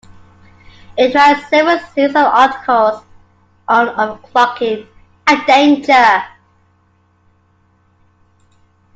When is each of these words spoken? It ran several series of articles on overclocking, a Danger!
It 0.97 1.13
ran 1.13 1.45
several 1.47 1.77
series 1.93 2.15
of 2.15 2.25
articles 2.25 3.03
on 3.67 3.87
overclocking, 3.89 4.87
a 5.29 5.45
Danger! 5.45 6.23